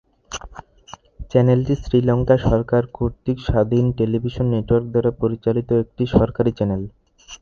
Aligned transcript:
চ্যানেলটি 1.31 1.73
শ্রীলঙ্কা 1.83 2.35
সরকার 2.47 2.83
কর্তৃক 2.97 3.37
স্বাধীন 3.47 3.85
টেলিভিশন 3.99 4.45
নেটওয়ার্ক 4.53 4.85
দ্বারা 4.93 5.11
পরিচালিত 5.21 5.69
একটি 5.83 6.03
সরকারী 6.15 6.51
চ্যানেল। 6.57 6.81